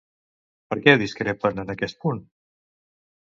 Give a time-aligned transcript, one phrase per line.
[0.71, 2.23] Per què discrepen en aquest punt?